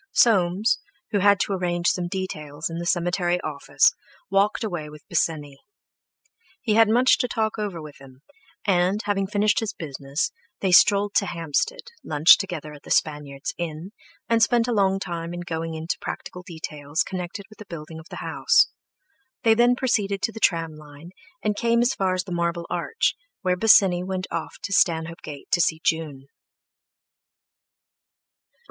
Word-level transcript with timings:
Soames, 0.13 0.79
who 1.11 1.19
had 1.19 1.39
to 1.41 1.53
arrange 1.53 1.89
some 1.89 2.07
details 2.07 2.71
in 2.71 2.79
the 2.79 2.87
cemetery 2.87 3.39
office, 3.41 3.91
walked 4.31 4.63
away 4.63 4.89
with 4.89 5.07
Bosinney. 5.07 5.57
He 6.59 6.73
had 6.73 6.89
much 6.89 7.19
to 7.19 7.27
talk 7.27 7.59
over 7.59 7.79
with 7.79 7.97
him, 7.99 8.23
and, 8.65 8.99
having 9.03 9.27
finished 9.27 9.59
his 9.59 9.73
business, 9.75 10.31
they 10.59 10.71
strolled 10.71 11.13
to 11.17 11.27
Hampstead, 11.27 11.83
lunched 12.03 12.39
together 12.39 12.73
at 12.73 12.81
the 12.81 12.89
Spaniard's 12.89 13.53
Inn, 13.59 13.91
and 14.27 14.41
spent 14.41 14.67
a 14.67 14.73
long 14.73 14.97
time 14.97 15.35
in 15.35 15.41
going 15.41 15.75
into 15.75 15.99
practical 16.01 16.41
details 16.41 17.03
connected 17.03 17.45
with 17.47 17.59
the 17.59 17.67
building 17.69 17.99
of 17.99 18.09
the 18.09 18.25
house; 18.25 18.69
they 19.43 19.53
then 19.53 19.75
proceeded 19.75 20.23
to 20.23 20.31
the 20.31 20.39
tram 20.39 20.73
line, 20.77 21.11
and 21.43 21.55
came 21.55 21.79
as 21.83 21.93
far 21.93 22.15
as 22.15 22.23
the 22.23 22.31
Marble 22.31 22.65
Arch, 22.71 23.13
where 23.43 23.55
Bosinney 23.55 24.03
went 24.03 24.25
off 24.31 24.55
to 24.63 24.73
Stanhope 24.73 25.21
Gate 25.21 25.51
to 25.51 25.61
see 25.61 25.79
June. 25.83 26.25